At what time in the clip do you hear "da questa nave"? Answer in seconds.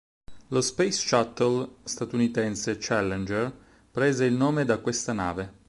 4.65-5.59